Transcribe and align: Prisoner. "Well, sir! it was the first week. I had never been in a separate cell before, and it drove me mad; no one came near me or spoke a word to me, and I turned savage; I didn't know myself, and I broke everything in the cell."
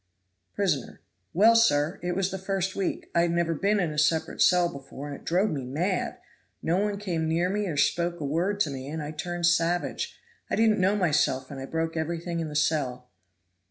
Prisoner. 0.55 0.99
"Well, 1.31 1.55
sir! 1.55 1.99
it 2.01 2.13
was 2.15 2.31
the 2.31 2.39
first 2.39 2.75
week. 2.75 3.11
I 3.13 3.21
had 3.21 3.29
never 3.29 3.53
been 3.53 3.79
in 3.79 3.91
a 3.91 3.99
separate 3.99 4.41
cell 4.41 4.67
before, 4.67 5.05
and 5.07 5.15
it 5.15 5.23
drove 5.25 5.51
me 5.51 5.63
mad; 5.63 6.17
no 6.63 6.77
one 6.79 6.97
came 6.97 7.27
near 7.27 7.51
me 7.51 7.67
or 7.67 7.77
spoke 7.77 8.19
a 8.19 8.25
word 8.25 8.59
to 8.61 8.71
me, 8.71 8.87
and 8.87 8.99
I 9.03 9.11
turned 9.11 9.45
savage; 9.45 10.17
I 10.49 10.55
didn't 10.55 10.81
know 10.81 10.95
myself, 10.95 11.51
and 11.51 11.59
I 11.59 11.67
broke 11.67 11.95
everything 11.95 12.39
in 12.39 12.49
the 12.49 12.55
cell." 12.55 13.11